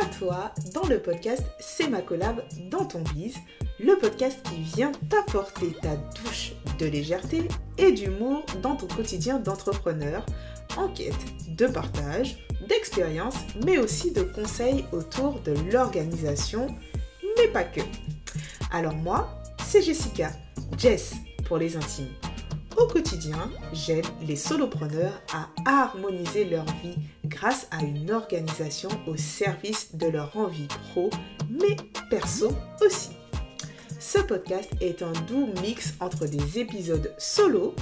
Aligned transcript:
à 0.00 0.04
toi 0.06 0.52
dans 0.72 0.86
le 0.86 1.00
podcast 1.00 1.42
C'est 1.58 1.88
ma 1.88 2.00
collab 2.00 2.44
dans 2.70 2.84
ton 2.84 3.00
bise, 3.00 3.36
le 3.80 3.96
podcast 3.98 4.40
qui 4.44 4.62
vient 4.62 4.92
t'apporter 5.08 5.72
ta 5.82 5.96
douche 5.96 6.52
de 6.78 6.86
légèreté 6.86 7.48
et 7.76 7.90
d'humour 7.90 8.44
dans 8.62 8.76
ton 8.76 8.86
quotidien 8.86 9.40
d'entrepreneur 9.40 10.24
en 10.76 10.86
quête 10.88 11.14
de 11.56 11.66
partage, 11.66 12.38
d'expérience, 12.68 13.34
mais 13.64 13.78
aussi 13.78 14.12
de 14.12 14.22
conseils 14.22 14.84
autour 14.92 15.40
de 15.40 15.54
l'organisation, 15.72 16.68
mais 17.36 17.48
pas 17.48 17.64
que. 17.64 17.80
Alors 18.70 18.94
moi, 18.94 19.42
c'est 19.64 19.82
Jessica, 19.82 20.30
Jess 20.78 21.14
pour 21.46 21.58
les 21.58 21.76
intimes. 21.76 22.12
Au 22.76 22.86
quotidien, 22.86 23.50
j'aide 23.72 24.06
les 24.26 24.36
solopreneurs 24.36 25.20
à 25.34 25.48
harmoniser 25.68 26.44
leur 26.44 26.64
vie 26.64 26.96
grâce 27.32 27.66
à 27.70 27.82
une 27.82 28.10
organisation 28.10 28.90
au 29.06 29.16
service 29.16 29.94
de 29.94 30.06
leur 30.06 30.36
envie 30.36 30.68
pro, 30.90 31.10
mais 31.48 31.76
perso 32.10 32.52
aussi. 32.84 33.10
Ce 33.98 34.18
podcast 34.18 34.70
est 34.80 35.02
un 35.02 35.12
doux 35.26 35.48
mix 35.62 35.94
entre 36.00 36.26
des 36.26 36.58
épisodes 36.58 37.14
solo 37.18 37.74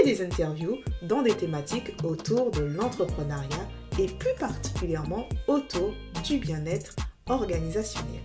et 0.00 0.04
des 0.04 0.24
interviews 0.24 0.78
dans 1.02 1.22
des 1.22 1.34
thématiques 1.34 1.92
autour 2.04 2.50
de 2.50 2.62
l'entrepreneuriat 2.62 3.68
et 3.98 4.06
plus 4.06 4.34
particulièrement 4.38 5.28
autour 5.48 5.92
du 6.24 6.38
bien-être 6.38 6.94
organisationnel. 7.28 8.20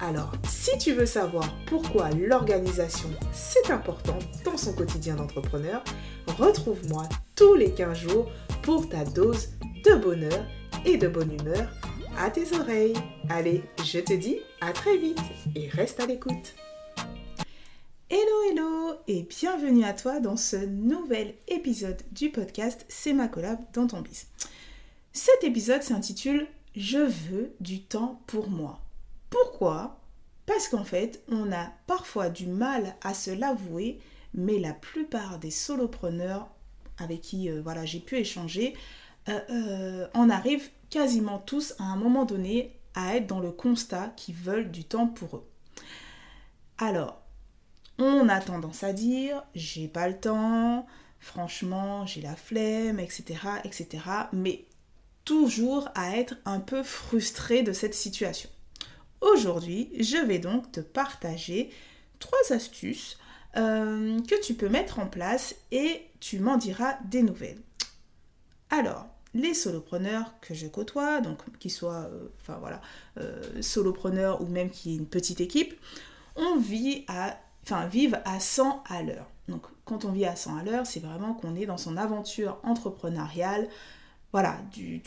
Alors, 0.00 0.32
si 0.46 0.76
tu 0.78 0.92
veux 0.92 1.06
savoir 1.06 1.48
pourquoi 1.66 2.10
l'organisation 2.10 3.08
c'est 3.32 3.70
important 3.70 4.18
dans 4.44 4.58
son 4.58 4.74
quotidien 4.74 5.16
d'entrepreneur, 5.16 5.82
retrouve-moi 6.38 7.04
tous 7.34 7.54
les 7.54 7.70
15 7.70 7.98
jours 7.98 8.30
pour 8.62 8.88
ta 8.88 9.04
dose 9.04 9.50
de 9.86 9.94
bonheur 9.94 10.44
et 10.84 10.96
de 10.96 11.06
bonne 11.06 11.32
humeur 11.32 11.70
à 12.18 12.28
tes 12.28 12.56
oreilles. 12.58 12.96
Allez, 13.28 13.62
je 13.84 14.00
te 14.00 14.14
dis 14.14 14.38
à 14.60 14.72
très 14.72 14.96
vite 14.96 15.20
et 15.54 15.68
reste 15.68 16.00
à 16.00 16.06
l'écoute. 16.06 16.56
Hello 18.10 18.50
hello 18.50 18.94
et 19.06 19.22
bienvenue 19.22 19.84
à 19.84 19.92
toi 19.92 20.18
dans 20.18 20.36
ce 20.36 20.56
nouvel 20.56 21.34
épisode 21.46 22.02
du 22.10 22.30
podcast 22.30 22.84
C'est 22.88 23.12
ma 23.12 23.28
collab 23.28 23.60
dans 23.74 23.86
ton 23.86 24.00
bis. 24.00 24.26
Cet 25.12 25.44
épisode 25.44 25.84
s'intitule 25.84 26.48
Je 26.74 26.98
veux 26.98 27.52
du 27.60 27.82
temps 27.82 28.20
pour 28.26 28.50
moi. 28.50 28.80
Pourquoi? 29.30 30.00
Parce 30.46 30.66
qu'en 30.66 30.84
fait, 30.84 31.22
on 31.28 31.52
a 31.52 31.70
parfois 31.86 32.28
du 32.28 32.48
mal 32.48 32.96
à 33.04 33.14
se 33.14 33.30
l'avouer, 33.30 34.00
mais 34.34 34.58
la 34.58 34.72
plupart 34.72 35.38
des 35.38 35.52
solopreneurs 35.52 36.48
avec 36.98 37.20
qui 37.20 37.50
euh, 37.50 37.60
voilà, 37.62 37.84
j'ai 37.84 38.00
pu 38.00 38.16
échanger 38.16 38.74
euh, 39.28 39.40
euh, 39.50 40.08
en 40.14 40.30
arrivent 40.30 40.70
quasiment 40.90 41.38
tous 41.38 41.74
à 41.78 41.84
un 41.84 41.96
moment 41.96 42.24
donné 42.24 42.78
à 42.94 43.16
être 43.16 43.26
dans 43.26 43.40
le 43.40 43.50
constat 43.50 44.12
qu'ils 44.16 44.34
veulent 44.34 44.70
du 44.70 44.84
temps 44.84 45.06
pour 45.06 45.36
eux. 45.36 45.48
Alors, 46.78 47.22
on 47.98 48.28
a 48.28 48.40
tendance 48.40 48.82
à 48.82 48.92
dire 48.92 49.42
j'ai 49.54 49.88
pas 49.88 50.08
le 50.08 50.18
temps, 50.18 50.86
franchement 51.18 52.06
j'ai 52.06 52.20
la 52.20 52.36
flemme, 52.36 53.00
etc., 53.00 53.40
etc. 53.64 54.04
Mais 54.32 54.64
toujours 55.24 55.88
à 55.94 56.16
être 56.16 56.36
un 56.44 56.60
peu 56.60 56.82
frustré 56.82 57.62
de 57.62 57.72
cette 57.72 57.94
situation. 57.94 58.48
Aujourd'hui, 59.20 59.90
je 59.98 60.18
vais 60.18 60.38
donc 60.38 60.70
te 60.72 60.80
partager 60.80 61.70
trois 62.18 62.52
astuces 62.52 63.18
euh, 63.56 64.20
que 64.22 64.40
tu 64.42 64.54
peux 64.54 64.68
mettre 64.68 64.98
en 64.98 65.06
place 65.06 65.54
et 65.72 66.02
tu 66.20 66.38
m'en 66.38 66.56
diras 66.56 66.96
des 67.06 67.22
nouvelles. 67.22 67.60
Alors, 68.70 69.06
les 69.36 69.54
solopreneurs 69.54 70.34
que 70.40 70.54
je 70.54 70.66
côtoie, 70.66 71.20
donc 71.20 71.38
qu'ils 71.58 71.70
soient, 71.70 72.08
euh, 72.10 72.28
enfin 72.40 72.58
voilà, 72.60 72.80
euh, 73.18 73.40
solopreneurs 73.60 74.40
ou 74.42 74.46
même 74.46 74.70
qui 74.70 74.94
est 74.94 74.96
une 74.96 75.06
petite 75.06 75.40
équipe, 75.40 75.74
on 76.36 76.56
vit 76.56 77.04
à, 77.08 77.38
enfin 77.62 77.86
vivent 77.86 78.20
à 78.24 78.40
100 78.40 78.82
à 78.88 79.02
l'heure. 79.02 79.30
Donc, 79.48 79.62
quand 79.84 80.04
on 80.04 80.10
vit 80.10 80.24
à 80.24 80.34
100 80.34 80.56
à 80.56 80.62
l'heure, 80.64 80.86
c'est 80.86 81.00
vraiment 81.00 81.34
qu'on 81.34 81.54
est 81.54 81.66
dans 81.66 81.76
son 81.76 81.96
aventure 81.96 82.58
entrepreneuriale, 82.64 83.68
voilà, 84.32 84.58
du, 84.72 85.00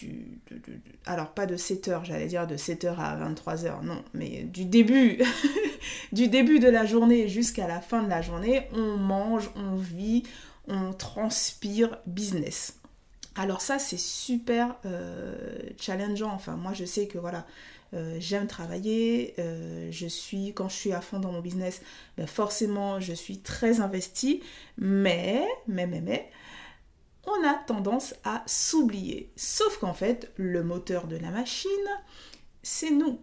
alors 1.06 1.34
pas 1.34 1.46
de 1.46 1.56
7h, 1.56 2.04
j'allais 2.06 2.28
dire 2.28 2.48
de 2.48 2.56
7h 2.56 2.96
à 2.98 3.16
23h, 3.30 3.84
non, 3.84 4.02
mais 4.14 4.44
du 4.44 4.66
début, 4.66 5.20
du 6.14 6.30
début 6.30 6.60
de 6.60 6.70
la 6.70 6.86
journée 6.86 7.28
jusqu'à 7.28 7.68
la 7.68 7.82
fin 7.82 8.02
de 8.02 8.10
la 8.10 8.22
journée, 8.22 8.68
on 8.74 8.98
mange, 8.98 9.52
on 9.56 9.76
vit, 9.76 10.24
on 10.68 10.94
transpire 10.94 12.00
business. 12.08 12.80
Alors 13.40 13.62
ça, 13.62 13.80
c'est 13.80 13.98
super 13.98 14.76
euh, 14.86 15.34
challengeant. 15.80 16.34
Enfin, 16.34 16.58
moi, 16.58 16.74
je 16.74 16.84
sais 16.84 17.08
que 17.08 17.18
voilà, 17.18 17.48
euh, 17.94 18.18
j'aime 18.20 18.48
travailler. 18.48 19.34
Euh, 19.40 19.88
je 19.92 20.08
suis, 20.08 20.54
quand 20.54 20.68
je 20.68 20.76
suis 20.76 20.92
à 20.92 21.00
fond 21.00 21.20
dans 21.20 21.32
mon 21.32 21.40
business, 21.40 21.82
ben 22.18 22.28
forcément, 22.28 23.00
je 23.00 23.14
suis 23.14 23.40
très 23.40 23.80
investie. 23.80 24.44
Mais, 24.78 25.48
mais, 25.68 25.88
mais, 25.88 26.02
mais, 26.02 26.30
on 27.28 27.48
a 27.48 27.54
tendance 27.54 28.14
à 28.26 28.44
s'oublier. 28.46 29.32
Sauf 29.38 29.78
qu'en 29.78 29.94
fait, 29.94 30.34
le 30.36 30.62
moteur 30.62 31.08
de 31.08 31.16
la 31.16 31.32
machine, 31.32 31.70
c'est 32.62 32.92
nous. 32.92 33.22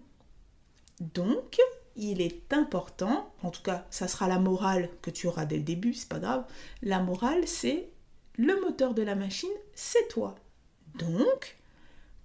Donc, 1.00 1.58
il 1.94 2.22
est 2.22 2.54
important, 2.54 3.34
en 3.42 3.50
tout 3.50 3.62
cas, 3.62 3.86
ça 3.90 4.08
sera 4.08 4.28
la 4.28 4.38
morale 4.38 4.88
que 5.02 5.10
tu 5.10 5.26
auras 5.26 5.44
dès 5.44 5.58
le 5.58 5.62
début, 5.62 5.92
c'est 5.92 6.08
pas 6.08 6.20
grave. 6.20 6.46
La 6.80 7.00
morale, 7.00 7.46
c'est 7.46 7.90
le 8.36 8.60
moteur 8.60 8.94
de 8.94 9.02
la 9.02 9.14
machine, 9.14 9.48
c'est 9.74 10.08
toi. 10.08 10.34
Donc, 10.96 11.56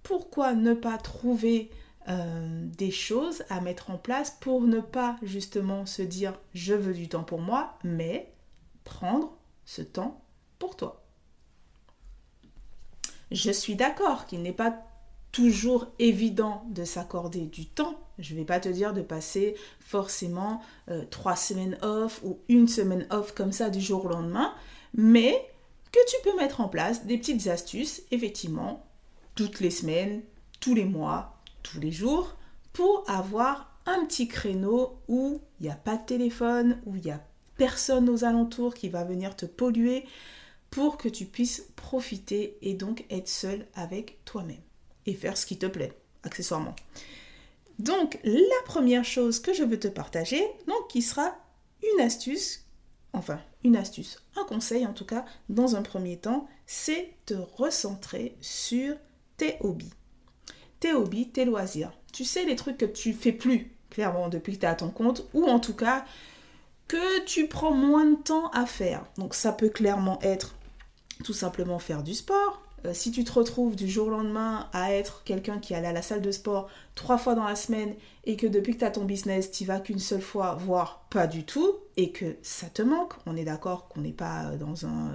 pourquoi 0.02 0.54
ne 0.54 0.74
pas 0.74 0.98
trouver 0.98 1.70
euh, 2.08 2.66
des 2.76 2.90
choses 2.90 3.44
à 3.48 3.60
mettre 3.60 3.90
en 3.90 3.98
place 3.98 4.36
pour 4.40 4.62
ne 4.62 4.80
pas 4.80 5.16
justement 5.22 5.86
se 5.86 6.02
dire 6.02 6.34
je 6.54 6.74
veux 6.74 6.94
du 6.94 7.08
temps 7.08 7.24
pour 7.24 7.40
moi, 7.40 7.78
mais 7.84 8.32
prendre 8.84 9.36
ce 9.64 9.82
temps 9.82 10.22
pour 10.58 10.76
toi? 10.76 11.04
Je 13.30 13.50
suis 13.50 13.76
d'accord 13.76 14.26
qu'il 14.26 14.42
n'est 14.42 14.52
pas 14.52 14.76
toujours 15.30 15.86
évident 15.98 16.64
de 16.68 16.84
s'accorder 16.84 17.46
du 17.46 17.66
temps. 17.66 17.98
Je 18.18 18.34
ne 18.34 18.40
vais 18.40 18.44
pas 18.44 18.60
te 18.60 18.68
dire 18.68 18.92
de 18.92 19.00
passer 19.00 19.56
forcément 19.80 20.60
euh, 20.90 21.04
trois 21.10 21.36
semaines 21.36 21.78
off 21.80 22.20
ou 22.22 22.38
une 22.48 22.68
semaine 22.68 23.06
off 23.10 23.32
comme 23.32 23.52
ça 23.52 23.70
du 23.70 23.80
jour 23.80 24.04
au 24.04 24.08
lendemain, 24.08 24.54
mais 24.92 25.48
que 25.92 25.98
tu 26.08 26.16
peux 26.24 26.36
mettre 26.36 26.60
en 26.60 26.68
place 26.68 27.04
des 27.06 27.18
petites 27.18 27.46
astuces, 27.46 28.02
effectivement, 28.10 28.86
toutes 29.34 29.60
les 29.60 29.70
semaines, 29.70 30.22
tous 30.60 30.74
les 30.74 30.84
mois, 30.84 31.38
tous 31.62 31.80
les 31.80 31.92
jours, 31.92 32.36
pour 32.72 33.04
avoir 33.08 33.78
un 33.86 34.04
petit 34.06 34.28
créneau 34.28 34.98
où 35.08 35.40
il 35.60 35.64
n'y 35.64 35.72
a 35.72 35.76
pas 35.76 35.96
de 35.96 36.06
téléphone, 36.06 36.80
où 36.86 36.96
il 36.96 37.02
n'y 37.02 37.10
a 37.10 37.24
personne 37.56 38.08
aux 38.08 38.24
alentours 38.24 38.74
qui 38.74 38.88
va 38.88 39.04
venir 39.04 39.36
te 39.36 39.46
polluer, 39.46 40.04
pour 40.70 40.96
que 40.96 41.08
tu 41.08 41.26
puisses 41.26 41.66
profiter 41.76 42.56
et 42.62 42.74
donc 42.74 43.04
être 43.10 43.28
seul 43.28 43.66
avec 43.74 44.24
toi-même 44.24 44.62
et 45.04 45.14
faire 45.14 45.36
ce 45.36 45.44
qui 45.44 45.58
te 45.58 45.66
plaît, 45.66 45.92
accessoirement. 46.22 46.74
Donc, 47.78 48.18
la 48.24 48.62
première 48.64 49.04
chose 49.04 49.40
que 49.40 49.52
je 49.52 49.64
veux 49.64 49.78
te 49.78 49.88
partager, 49.88 50.42
donc 50.66 50.88
qui 50.88 51.02
sera 51.02 51.36
une 51.82 52.00
astuce, 52.00 52.64
enfin 53.12 53.40
une 53.64 53.76
astuce, 53.76 54.18
un 54.36 54.44
conseil 54.44 54.86
en 54.86 54.92
tout 54.92 55.04
cas, 55.04 55.24
dans 55.48 55.76
un 55.76 55.82
premier 55.82 56.16
temps, 56.16 56.48
c'est 56.66 57.14
te 57.26 57.34
recentrer 57.34 58.36
sur 58.40 58.96
tes 59.36 59.56
hobbies. 59.60 59.92
Tes 60.80 60.94
hobbies, 60.94 61.28
tes 61.28 61.44
loisirs. 61.44 61.92
Tu 62.12 62.24
sais, 62.24 62.44
les 62.44 62.56
trucs 62.56 62.78
que 62.78 62.84
tu 62.84 63.12
fais 63.12 63.32
plus, 63.32 63.72
clairement, 63.90 64.28
depuis 64.28 64.54
que 64.54 64.60
tu 64.60 64.66
es 64.66 64.68
à 64.68 64.74
ton 64.74 64.90
compte, 64.90 65.26
ou 65.32 65.44
en 65.44 65.60
tout 65.60 65.74
cas 65.74 66.04
que 66.88 67.24
tu 67.24 67.46
prends 67.46 67.72
moins 67.72 68.04
de 68.04 68.16
temps 68.16 68.50
à 68.50 68.66
faire. 68.66 69.04
Donc 69.16 69.34
ça 69.34 69.52
peut 69.52 69.68
clairement 69.68 70.18
être 70.22 70.54
tout 71.24 71.32
simplement 71.32 71.78
faire 71.78 72.02
du 72.02 72.14
sport. 72.14 72.61
Euh, 72.84 72.94
si 72.94 73.12
tu 73.12 73.22
te 73.24 73.32
retrouves 73.32 73.76
du 73.76 73.88
jour 73.88 74.08
au 74.08 74.10
lendemain 74.10 74.68
à 74.72 74.92
être 74.92 75.22
quelqu'un 75.24 75.58
qui 75.58 75.74
allait 75.74 75.88
à 75.88 75.92
la 75.92 76.02
salle 76.02 76.20
de 76.20 76.30
sport 76.30 76.68
trois 76.94 77.18
fois 77.18 77.34
dans 77.34 77.44
la 77.44 77.54
semaine 77.54 77.94
et 78.24 78.36
que 78.36 78.46
depuis 78.46 78.74
que 78.74 78.80
tu 78.80 78.84
as 78.84 78.90
ton 78.90 79.04
business, 79.04 79.50
tu 79.50 79.64
vas 79.64 79.80
qu'une 79.80 79.98
seule 79.98 80.22
fois, 80.22 80.54
voire 80.54 81.06
pas 81.10 81.26
du 81.26 81.44
tout, 81.44 81.76
et 81.96 82.10
que 82.10 82.36
ça 82.42 82.68
te 82.68 82.82
manque, 82.82 83.12
on 83.26 83.36
est 83.36 83.44
d'accord 83.44 83.88
qu'on 83.88 84.00
n'est 84.00 84.12
pas 84.12 84.46
euh, 84.46 84.56
dans, 84.56 84.86
un, 84.86 85.12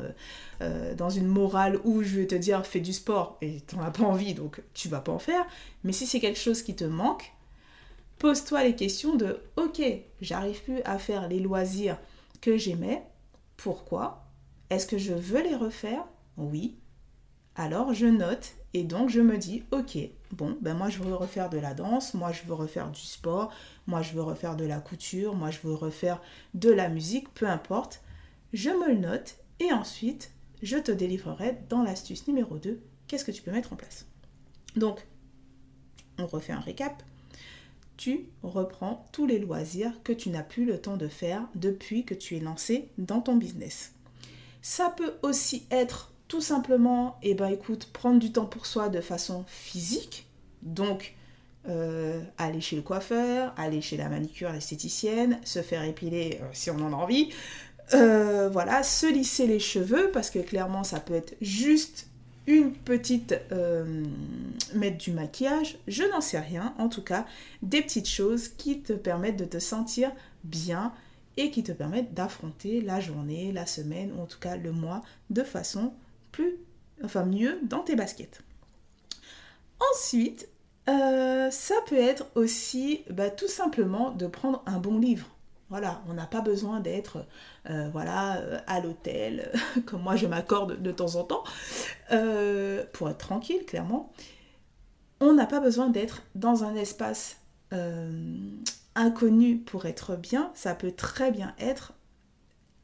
euh, 0.62 0.94
dans 0.96 1.10
une 1.10 1.28
morale 1.28 1.80
où 1.84 2.04
je 2.04 2.18
vais 2.18 2.28
te 2.28 2.36
dire 2.36 2.66
fais 2.66 2.80
du 2.80 2.94
sport 2.94 3.38
et 3.42 3.62
tu 3.68 3.75
n'en 3.75 3.84
as 3.84 3.92
pas 3.92 4.04
envie, 4.04 4.34
donc 4.34 4.62
tu 4.74 4.88
vas 4.88 5.02
pas 5.02 5.12
en 5.12 5.19
faire. 5.19 5.46
Mais 5.84 5.92
si 5.92 6.06
c'est 6.06 6.19
quelque 6.19 6.40
chose 6.40 6.62
qui 6.62 6.75
te 6.75 6.84
manque, 6.84 7.34
pose-toi 8.19 8.64
les 8.64 8.75
questions 8.75 9.16
de 9.16 9.40
ok, 9.56 9.81
j'arrive 10.22 10.62
plus 10.64 10.81
à 10.86 11.00
faire 11.00 11.28
les 11.28 11.40
loisirs 11.40 11.98
que 12.42 12.58
j'aimais, 12.58 13.04
pourquoi? 13.58 14.24
Est-ce 14.69 14.86
que 14.86 14.98
je 14.98 15.14
veux 15.14 15.42
les 15.42 15.56
refaire? 15.56 16.04
Oui. 16.38 16.75
Alors 17.59 17.92
je 17.92 18.06
note 18.06 18.54
et 18.75 18.83
donc 18.83 19.09
je 19.09 19.19
me 19.19 19.36
dis 19.36 19.63
ok, 19.71 19.98
bon, 20.31 20.56
ben 20.62 20.75
moi 20.75 20.89
je 20.89 21.00
veux 21.00 21.15
refaire 21.15 21.50
de 21.50 21.57
la 21.57 21.74
danse, 21.74 22.13
moi 22.13 22.31
je 22.31 22.44
veux 22.44 22.54
refaire 22.54 22.92
du 22.92 23.01
sport, 23.01 23.51
moi 23.88 24.04
je 24.04 24.13
veux 24.13 24.21
refaire 24.21 24.56
de 24.56 24.63
la 24.63 24.80
couture, 24.80 25.33
moi 25.33 25.50
je 25.50 25.57
veux 25.63 25.74
refaire 25.74 26.21
de 26.54 26.69
la 26.69 26.88
musique, 26.88 27.33
peu 27.33 27.48
importe. 27.48 28.04
Je 28.54 28.69
me 28.69 28.89
le 28.89 29.00
note 29.00 29.38
et 29.59 29.74
ensuite 29.74 30.31
je 30.62 30.77
te 30.77 30.92
délivrerai 30.92 31.57
dans 31.68 31.81
l'astuce 31.81 32.27
numéro 32.27 32.59
2 32.59 32.80
qu'est-ce 33.07 33.25
que 33.25 33.31
tu 33.31 33.42
peux 33.42 33.51
mettre 33.51 33.74
en 33.74 33.75
place? 33.75 34.06
Donc, 34.75 35.07
on 36.19 36.27
refait 36.27 36.54
un 36.54 36.59
récap, 36.59 37.01
tu 37.98 38.27
reprends 38.44 39.07
tous 39.12 39.25
les 39.25 39.39
loisirs 39.39 40.04
que 40.04 40.13
tu 40.13 40.30
n'as 40.30 40.44
plus 40.44 40.65
le 40.65 40.80
temps 40.80 40.98
de 40.98 41.07
faire 41.07 41.48
depuis 41.56 42.06
que 42.06 42.13
tu 42.13 42.38
es 42.38 42.39
lancé 42.39 42.89
dans 43.00 43.21
ton 43.21 43.36
business. 43.36 43.94
Ça 44.62 44.94
peut 44.95 45.15
aussi 45.24 45.65
être 45.71 46.12
tout 46.27 46.41
simplement, 46.41 47.18
eh 47.24 47.33
ben 47.33 47.47
écoute, 47.47 47.89
prendre 47.94 48.19
du 48.19 48.31
temps 48.31 48.45
pour 48.45 48.65
soi 48.65 48.89
de 48.89 49.01
façon 49.01 49.45
physique, 49.47 50.27
donc 50.62 51.15
euh, 51.69 52.21
aller 52.38 52.62
chez 52.62 52.75
le 52.75 52.81
coiffeur, 52.81 53.53
aller 53.57 53.81
chez 53.81 53.97
la 53.97 54.09
manicure, 54.09 54.51
l'esthéticienne, 54.51 55.39
se 55.44 55.62
faire 55.62 55.83
épiler 55.83 56.39
euh, 56.41 56.45
si 56.53 56.69
on 56.69 56.79
en 56.79 56.94
a 56.94 56.95
envie, 56.95 57.29
euh, 57.94 58.50
voilà, 58.50 58.83
se 58.83 59.06
lisser 59.06 59.47
les 59.47 59.59
cheveux 59.59 60.09
parce 60.12 60.29
que 60.29 60.39
clairement 60.39 60.83
ça 60.83 61.00
peut 61.00 61.13
être 61.13 61.35
juste 61.41 62.07
une 62.45 62.71
petite 62.71 63.35
mettre 64.73 64.97
du 64.97 65.12
maquillage, 65.12 65.77
je 65.89 66.03
n'en 66.03 66.21
sais 66.21 66.39
rien, 66.39 66.73
en 66.77 66.88
tout 66.88 67.03
cas 67.03 67.25
des 67.62 67.81
petites 67.81 68.07
choses 68.07 68.47
qui 68.47 68.80
te 68.80 68.94
permettent 68.94 69.35
de 69.35 69.44
te 69.44 69.59
sentir 69.59 70.13
bien 70.45 70.94
et 71.35 71.51
qui 71.51 71.63
te 71.63 71.73
permettent 71.73 72.13
d'affronter 72.13 72.80
la 72.80 73.01
journée, 73.01 73.51
la 73.51 73.65
semaine 73.65 74.13
ou 74.18 74.21
en 74.21 74.25
tout 74.25 74.39
cas 74.39 74.56
le 74.56 74.71
mois 74.71 75.01
de 75.30 75.44
façon 75.44 75.91
enfin 77.04 77.25
mieux 77.25 77.60
dans 77.63 77.80
tes 77.80 77.95
baskets. 77.95 78.42
Ensuite, 79.94 80.50
euh, 80.89 81.51
ça 81.51 81.75
peut 81.88 81.98
être 81.98 82.25
aussi 82.36 83.04
bah, 83.10 83.30
tout 83.30 83.48
simplement 83.48 84.12
de 84.12 84.28
prendre 84.28 84.63
un 84.66 84.80
bon 84.80 85.00
livre. 85.00 85.28
Voilà, 85.69 86.01
on 86.07 86.13
n'a 86.13 86.25
pas 86.25 86.39
besoin 86.39 86.80
d'être 86.80 87.25
euh, 87.69 87.89
voilà, 87.92 88.38
euh, 88.38 88.60
à 88.68 88.80
l'hôtel, 88.80 89.51
comme 89.86 90.01
moi 90.01 90.16
je 90.16 90.25
m'accorde 90.25 90.81
de 90.81 90.92
temps 90.92 91.16
en 91.16 91.24
temps, 91.25 91.44
pour 92.94 93.10
être 93.10 93.18
tranquille, 93.18 93.66
clairement. 93.66 94.12
On 95.19 95.33
n'a 95.33 95.45
pas 95.45 95.60
besoin 95.60 95.90
d'être 95.90 96.24
dans 96.36 96.63
un 96.63 96.75
espace 96.75 97.38
inconnu 98.95 99.57
pour 99.57 99.86
être 99.88 100.16
bien. 100.16 100.51
Ça 100.54 100.74
peut 100.74 100.92
très 100.92 101.31
bien 101.31 101.54
être 101.60 101.94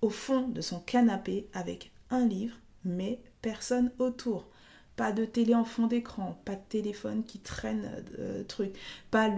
au 0.02 0.10
fond 0.10 0.50
de 0.50 0.60
son 0.60 0.82
canapé 0.82 1.48
avec 1.54 1.94
un 2.10 2.26
livre, 2.26 2.58
mais 2.84 3.22
personne 3.44 3.92
autour 4.00 4.48
pas 4.95 5.12
de 5.12 5.25
télé 5.25 5.56
en 5.56 5.66
fond 5.66 5.88
d'écran, 5.88 6.40
pas 6.45 6.56
de 6.56 6.62
téléphone 6.69 7.24
qui 7.24 7.40
traîne 7.40 8.04
euh, 8.19 8.44
truc, 8.44 8.75
pas 9.10 9.30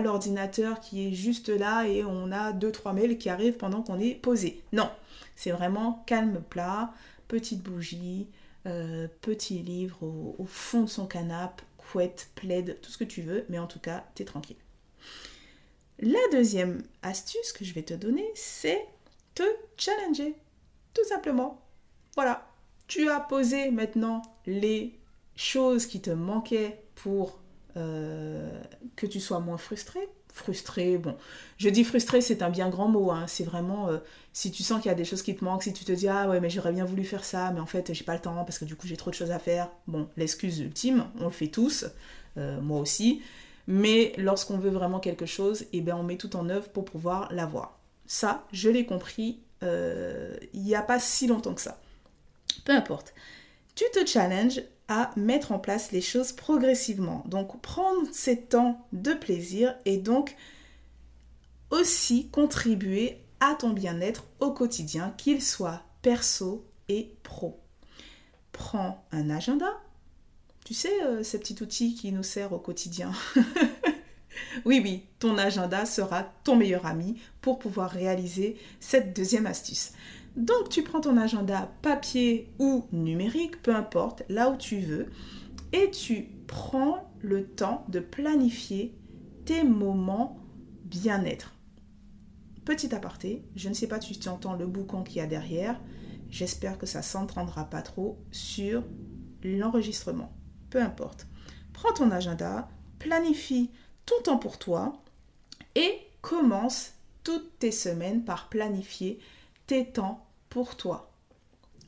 l'ordinateur 0.00 0.80
qui 0.80 1.06
est 1.06 1.12
juste 1.12 1.48
là 1.48 1.86
et 1.86 2.04
on 2.04 2.30
a 2.30 2.52
deux 2.52 2.70
trois 2.70 2.92
mails 2.92 3.18
qui 3.18 3.28
arrivent 3.28 3.56
pendant 3.56 3.82
qu'on 3.82 3.98
est 3.98 4.14
posé. 4.14 4.62
Non, 4.72 4.88
c'est 5.34 5.50
vraiment 5.50 6.04
calme 6.06 6.42
plat, 6.48 6.92
petite 7.26 7.62
bougie, 7.62 8.28
euh, 8.66 9.08
petit 9.20 9.58
livre 9.58 10.02
au, 10.02 10.46
fond 10.46 10.82
de 10.82 10.88
son 10.88 11.06
canapé, 11.06 11.64
couette, 11.76 12.30
plaid, 12.36 12.78
tout 12.80 12.90
ce 12.90 12.98
que 12.98 13.04
tu 13.04 13.22
veux, 13.22 13.44
mais 13.48 13.58
en 13.58 13.66
tout 13.66 13.80
cas, 13.80 14.04
tu 14.14 14.22
es 14.22 14.26
tranquille. 14.26 14.56
La 15.98 16.20
deuxième 16.30 16.82
astuce 17.02 17.52
que 17.52 17.64
je 17.64 17.74
vais 17.74 17.82
te 17.82 17.94
donner, 17.94 18.28
c'est 18.34 18.86
te 19.34 19.42
challenger. 19.76 20.36
Tout 20.94 21.04
simplement. 21.04 21.60
Voilà, 22.14 22.51
tu 22.86 23.08
as 23.08 23.20
posé 23.20 23.70
maintenant 23.70 24.22
les 24.46 24.98
choses 25.36 25.86
qui 25.86 26.00
te 26.00 26.10
manquaient 26.10 26.82
pour 26.94 27.40
euh, 27.76 28.60
que 28.96 29.06
tu 29.06 29.20
sois 29.20 29.40
moins 29.40 29.56
frustré. 29.56 30.00
Frustré, 30.32 30.96
bon, 30.96 31.14
je 31.58 31.68
dis 31.68 31.84
frustré, 31.84 32.22
c'est 32.22 32.42
un 32.42 32.48
bien 32.48 32.70
grand 32.70 32.88
mot. 32.88 33.10
Hein. 33.10 33.26
C'est 33.26 33.44
vraiment 33.44 33.88
euh, 33.88 33.98
si 34.32 34.50
tu 34.50 34.62
sens 34.62 34.80
qu'il 34.80 34.88
y 34.88 34.92
a 34.92 34.96
des 34.96 35.04
choses 35.04 35.22
qui 35.22 35.34
te 35.34 35.44
manquent, 35.44 35.62
si 35.62 35.72
tu 35.72 35.84
te 35.84 35.92
dis 35.92 36.08
ah 36.08 36.28
ouais, 36.28 36.40
mais 36.40 36.48
j'aurais 36.48 36.72
bien 36.72 36.84
voulu 36.84 37.04
faire 37.04 37.24
ça, 37.24 37.50
mais 37.52 37.60
en 37.60 37.66
fait 37.66 37.92
j'ai 37.92 38.04
pas 38.04 38.14
le 38.14 38.20
temps 38.20 38.44
parce 38.44 38.58
que 38.58 38.64
du 38.64 38.76
coup 38.76 38.86
j'ai 38.86 38.96
trop 38.96 39.10
de 39.10 39.14
choses 39.14 39.30
à 39.30 39.38
faire. 39.38 39.70
Bon, 39.86 40.08
l'excuse 40.16 40.60
ultime, 40.60 41.06
on 41.20 41.24
le 41.24 41.30
fait 41.30 41.48
tous, 41.48 41.86
euh, 42.38 42.60
moi 42.60 42.80
aussi. 42.80 43.22
Mais 43.66 44.12
lorsqu'on 44.18 44.58
veut 44.58 44.70
vraiment 44.70 45.00
quelque 45.00 45.26
chose, 45.26 45.66
eh 45.72 45.82
ben 45.82 45.96
on 45.96 46.02
met 46.02 46.16
tout 46.16 46.34
en 46.34 46.48
œuvre 46.48 46.68
pour 46.70 46.84
pouvoir 46.84 47.32
l'avoir. 47.32 47.78
Ça, 48.06 48.46
je 48.52 48.68
l'ai 48.70 48.86
compris 48.86 49.38
il 49.62 50.60
n'y 50.60 50.74
a 50.74 50.82
pas 50.82 50.98
si 50.98 51.28
longtemps 51.28 51.54
que 51.54 51.60
ça 51.60 51.78
peu 52.64 52.72
importe. 52.72 53.14
Tu 53.74 53.84
te 53.92 54.06
challenges 54.06 54.62
à 54.88 55.10
mettre 55.16 55.52
en 55.52 55.58
place 55.58 55.92
les 55.92 56.02
choses 56.02 56.32
progressivement. 56.32 57.24
Donc 57.26 57.60
prendre 57.62 58.06
ces 58.12 58.42
temps 58.42 58.86
de 58.92 59.14
plaisir 59.14 59.74
et 59.84 59.96
donc 59.96 60.36
aussi 61.70 62.28
contribuer 62.28 63.18
à 63.40 63.54
ton 63.54 63.70
bien-être 63.70 64.24
au 64.40 64.52
quotidien, 64.52 65.14
qu'il 65.16 65.42
soit 65.42 65.82
perso 66.02 66.64
et 66.88 67.14
pro. 67.22 67.58
Prends 68.52 69.04
un 69.10 69.30
agenda. 69.30 69.80
Tu 70.64 70.74
sais, 70.74 71.02
euh, 71.02 71.24
ce 71.24 71.36
petit 71.36 71.60
outil 71.62 71.94
qui 71.94 72.12
nous 72.12 72.22
sert 72.22 72.52
au 72.52 72.58
quotidien. 72.58 73.10
oui, 74.64 74.80
oui, 74.84 75.02
ton 75.18 75.38
agenda 75.38 75.86
sera 75.86 76.22
ton 76.44 76.54
meilleur 76.54 76.86
ami 76.86 77.20
pour 77.40 77.58
pouvoir 77.58 77.90
réaliser 77.90 78.56
cette 78.78 79.16
deuxième 79.16 79.46
astuce. 79.46 79.92
Donc 80.36 80.70
tu 80.70 80.82
prends 80.82 81.00
ton 81.00 81.16
agenda 81.16 81.70
papier 81.82 82.52
ou 82.58 82.86
numérique, 82.92 83.60
peu 83.62 83.74
importe, 83.74 84.22
là 84.28 84.50
où 84.50 84.56
tu 84.56 84.78
veux, 84.78 85.10
et 85.72 85.90
tu 85.90 86.28
prends 86.46 87.12
le 87.20 87.46
temps 87.46 87.84
de 87.88 88.00
planifier 88.00 88.94
tes 89.44 89.64
moments 89.64 90.38
bien-être. 90.84 91.54
Petit 92.64 92.94
aparté, 92.94 93.44
je 93.56 93.68
ne 93.68 93.74
sais 93.74 93.88
pas 93.88 94.00
si 94.00 94.18
tu 94.18 94.28
entends 94.28 94.54
le 94.54 94.66
boucan 94.66 95.02
qu'il 95.02 95.16
y 95.16 95.20
a 95.20 95.26
derrière, 95.26 95.80
j'espère 96.30 96.78
que 96.78 96.86
ça 96.86 97.00
ne 97.00 97.04
s'entendra 97.04 97.64
pas 97.64 97.82
trop 97.82 98.18
sur 98.30 98.84
l'enregistrement. 99.42 100.32
Peu 100.70 100.80
importe. 100.80 101.26
Prends 101.72 101.92
ton 101.92 102.10
agenda, 102.10 102.68
planifie 102.98 103.70
ton 104.06 104.20
temps 104.22 104.38
pour 104.38 104.58
toi 104.58 105.02
et 105.74 105.98
commence 106.20 106.92
toutes 107.24 107.58
tes 107.58 107.72
semaines 107.72 108.24
par 108.24 108.48
planifier 108.48 109.18
temps 109.80 110.26
pour 110.48 110.76
toi. 110.76 111.12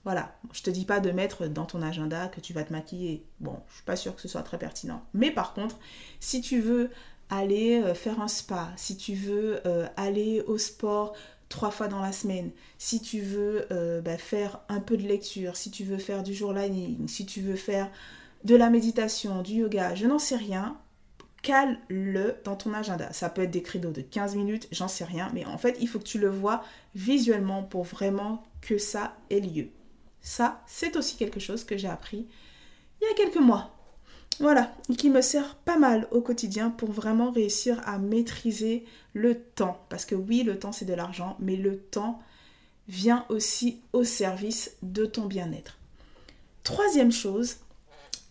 Voilà, 0.05 0.37
je 0.53 0.63
te 0.63 0.71
dis 0.71 0.85
pas 0.85 1.01
de 1.01 1.11
mettre 1.11 1.47
dans 1.47 1.65
ton 1.65 1.81
agenda 1.81 2.29
que 2.29 2.41
tu 2.41 2.53
vas 2.53 2.63
te 2.63 2.73
maquiller. 2.73 3.25
Bon, 3.41 3.57
je 3.69 3.77
suis 3.77 3.85
pas 3.85 3.97
sûre 3.97 4.15
que 4.15 4.21
ce 4.21 4.29
soit 4.29 4.43
très 4.43 4.59
pertinent. 4.59 5.03
Mais 5.15 5.31
par 5.31 5.55
contre, 5.55 5.79
si 6.21 6.43
tu 6.43 6.61
veux 6.61 6.91
aller 7.31 7.83
euh, 7.83 7.95
faire 7.95 8.21
un 8.21 8.29
spa, 8.29 8.71
si 8.77 8.97
tu 8.97 9.15
veux 9.15 9.67
euh, 9.67 9.87
aller 9.97 10.43
au 10.47 10.59
sport 10.59 11.15
trois 11.49 11.71
fois 11.71 11.89
dans 11.89 12.01
la 12.01 12.13
semaine, 12.13 12.51
si 12.77 13.01
tu 13.01 13.21
veux 13.21 13.67
euh, 13.71 14.03
bah, 14.03 14.19
faire 14.19 14.61
un 14.69 14.81
peu 14.81 14.99
de 14.99 15.03
lecture, 15.03 15.57
si 15.57 15.71
tu 15.71 15.85
veux 15.85 15.99
faire 15.99 16.23
du 16.23 16.35
journaling, 16.35 17.09
si 17.09 17.25
tu 17.25 17.41
veux 17.41 17.57
faire 17.57 17.91
de 18.45 18.57
la 18.57 18.69
méditation, 18.69 19.41
du 19.41 19.55
yoga, 19.55 19.95
je 19.95 20.07
n'en 20.07 20.19
sais 20.19 20.37
rien, 20.37 20.77
cale-le 21.45 22.37
dans 22.43 22.57
ton 22.57 22.73
agenda. 22.73 23.13
Ça 23.13 23.29
peut 23.29 23.43
être 23.43 23.51
des 23.51 23.63
credos 23.63 23.93
de 23.93 24.01
15 24.01 24.35
minutes, 24.35 24.67
j'en 24.73 24.89
sais 24.89 25.05
rien, 25.05 25.31
mais 25.35 25.45
en 25.45 25.59
fait, 25.59 25.77
il 25.79 25.87
faut 25.87 25.99
que 25.99 26.05
tu 26.05 26.19
le 26.19 26.31
vois 26.31 26.65
visuellement 26.95 27.63
pour 27.63 27.85
vraiment 27.85 28.43
que 28.63 28.79
ça 28.79 29.15
ait 29.31 29.41
lieu. 29.41 29.69
Ça, 30.23 30.63
c'est 30.67 30.97
aussi 30.97 31.17
quelque 31.17 31.39
chose 31.39 31.63
que 31.63 31.77
j'ai 31.77 31.89
appris 31.89 32.27
il 33.01 33.05
y 33.05 33.11
a 33.11 33.15
quelques 33.15 33.43
mois. 33.43 33.71
Voilà, 34.41 34.75
et 34.89 34.97
qui 34.97 35.11
me 35.11 35.21
sert 35.21 35.55
pas 35.57 35.79
mal 35.79 36.09
au 36.11 36.21
quotidien 36.23 36.71
pour 36.71 36.91
vraiment 36.91 37.31
réussir 37.31 37.81
à 37.87 37.99
maîtriser 37.99 38.85
le 39.13 39.39
temps. 39.39 39.85
Parce 39.91 40.07
que 40.07 40.15
oui, 40.15 40.43
le 40.43 40.59
temps, 40.59 40.73
c'est 40.73 40.87
de 40.87 40.95
l'argent, 40.95 41.37
mais 41.39 41.57
le 41.57 41.79
temps 41.79 42.21
vient 42.89 43.27
aussi 43.29 43.83
au 43.93 44.03
service 44.03 44.77
de 44.83 45.05
ton 45.05 45.27
bien-être. 45.27 45.79
Troisième 46.65 47.13
chose, 47.13 47.59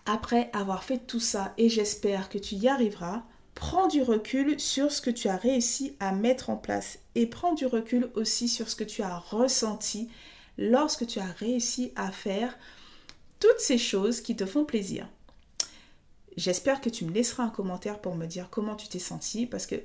après 0.05 0.49
avoir 0.53 0.83
fait 0.83 0.99
tout 0.99 1.19
ça, 1.19 1.53
et 1.57 1.69
j'espère 1.69 2.29
que 2.29 2.37
tu 2.37 2.55
y 2.55 2.67
arriveras, 2.67 3.23
prends 3.55 3.87
du 3.87 4.01
recul 4.01 4.59
sur 4.59 4.91
ce 4.91 5.01
que 5.01 5.09
tu 5.09 5.27
as 5.27 5.37
réussi 5.37 5.95
à 5.99 6.11
mettre 6.11 6.49
en 6.49 6.57
place 6.57 6.99
et 7.15 7.27
prends 7.27 7.53
du 7.53 7.65
recul 7.65 8.09
aussi 8.15 8.47
sur 8.47 8.69
ce 8.69 8.75
que 8.75 8.83
tu 8.83 9.01
as 9.01 9.17
ressenti 9.17 10.09
lorsque 10.57 11.07
tu 11.07 11.19
as 11.19 11.31
réussi 11.37 11.91
à 11.95 12.11
faire 12.11 12.57
toutes 13.39 13.59
ces 13.59 13.77
choses 13.77 14.21
qui 14.21 14.35
te 14.35 14.45
font 14.45 14.65
plaisir. 14.65 15.07
J'espère 16.35 16.81
que 16.81 16.89
tu 16.89 17.05
me 17.05 17.11
laisseras 17.11 17.43
un 17.43 17.49
commentaire 17.49 17.99
pour 17.99 18.15
me 18.15 18.25
dire 18.25 18.49
comment 18.49 18.75
tu 18.75 18.87
t'es 18.87 18.99
senti 18.99 19.45
parce 19.45 19.67
que 19.67 19.75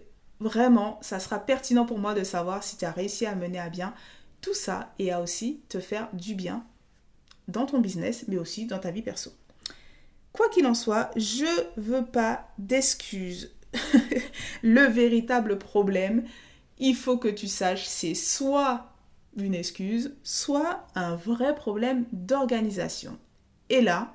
vraiment, 0.41 0.99
ça 1.03 1.21
sera 1.21 1.39
pertinent 1.39 1.85
pour 1.85 1.99
moi 1.99 2.15
de 2.15 2.25
savoir 2.25 2.63
si 2.63 2.77
tu 2.77 2.85
as 2.85 2.93
réussi 2.93 3.27
à 3.27 3.35
mener 3.35 3.59
à 3.59 3.69
bien 3.69 3.95
tout 4.41 4.55
ça 4.55 4.95
et 4.99 5.13
à 5.13 5.21
aussi 5.21 5.61
te 5.69 5.81
faire 5.81 6.09
du 6.15 6.35
bien 6.35 6.65
dans 7.49 7.67
ton 7.67 7.81
business 7.81 8.25
mais 8.29 8.39
aussi 8.39 8.67
dans 8.67 8.79
ta 8.79 8.91
vie 8.91 9.03
perso. 9.03 9.33
Quoi 10.39 10.49
qu'il 10.51 10.67
en 10.67 10.75
soit, 10.75 11.11
je 11.17 11.47
veux 11.77 12.05
pas 12.05 12.47
d'excuses. 12.59 13.57
le 14.63 14.83
véritable 14.83 15.59
problème, 15.59 16.23
il 16.79 16.95
faut 16.95 17.19
que 17.19 17.27
tu 17.27 17.49
saches, 17.49 17.87
c'est 17.87 18.15
soit 18.15 18.93
une 19.37 19.57
excuse, 19.57 20.15
soit 20.23 20.87
un 20.95 21.17
vrai 21.17 21.57
problème 21.57 22.05
d'organisation. 22.13 23.19
Et 23.69 23.81
là, 23.81 24.15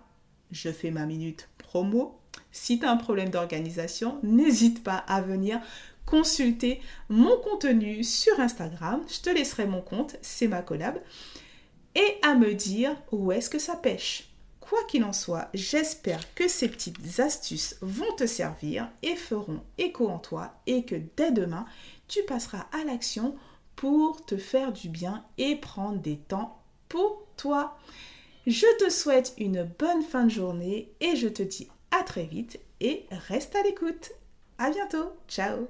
je 0.49 0.69
fais 0.69 0.91
ma 0.91 1.05
minute 1.05 1.49
promo. 1.57 2.17
Si 2.53 2.79
tu 2.79 2.85
as 2.85 2.91
un 2.91 2.95
problème 2.95 3.29
d'organisation, 3.29 4.19
n'hésite 4.23 4.81
pas 4.81 5.03
à 5.09 5.21
venir 5.21 5.59
consulter 6.05 6.79
mon 7.09 7.35
contenu 7.35 8.01
sur 8.05 8.39
Instagram. 8.39 9.01
Je 9.09 9.19
te 9.19 9.29
laisserai 9.29 9.65
mon 9.65 9.81
compte, 9.81 10.15
c'est 10.21 10.47
ma 10.47 10.61
collab. 10.61 11.01
Et 11.95 12.15
à 12.21 12.33
me 12.35 12.53
dire 12.53 12.95
où 13.11 13.33
est-ce 13.33 13.49
que 13.49 13.59
ça 13.59 13.75
pêche 13.75 14.32
Quoi 14.63 14.79
qu'il 14.87 15.03
en 15.03 15.11
soit, 15.11 15.49
j'espère 15.53 16.33
que 16.35 16.47
ces 16.47 16.69
petites 16.69 17.19
astuces 17.19 17.75
vont 17.81 18.15
te 18.15 18.25
servir 18.25 18.89
et 19.01 19.17
feront 19.17 19.59
écho 19.77 20.07
en 20.07 20.19
toi 20.19 20.53
et 20.67 20.85
que 20.85 20.95
dès 21.17 21.33
demain, 21.33 21.65
tu 22.07 22.23
passeras 22.23 22.65
à 22.71 22.85
l'action 22.85 23.35
pour 23.75 24.25
te 24.25 24.37
faire 24.37 24.71
du 24.71 24.87
bien 24.87 25.25
et 25.37 25.57
prendre 25.57 25.99
des 25.99 26.15
temps 26.15 26.63
pour 26.87 27.25
toi. 27.35 27.77
Je 28.47 28.65
te 28.77 28.89
souhaite 28.89 29.33
une 29.37 29.69
bonne 29.77 30.01
fin 30.01 30.23
de 30.23 30.31
journée 30.31 30.93
et 31.01 31.17
je 31.17 31.27
te 31.27 31.43
dis 31.43 31.67
à 31.91 32.01
très 32.03 32.23
vite 32.23 32.57
et 32.79 33.05
reste 33.27 33.57
à 33.57 33.63
l'écoute. 33.63 34.11
À 34.57 34.71
bientôt. 34.71 35.11
Ciao. 35.27 35.67